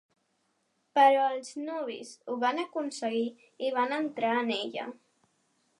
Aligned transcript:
Però 0.99 1.25
els 1.33 1.51
nubis 1.67 2.15
ho 2.35 2.39
van 2.45 2.63
aconseguir 2.65 3.25
i 3.69 3.71
van 3.79 3.95
entrar 4.01 4.35
en 4.41 4.53
ella. 4.59 4.93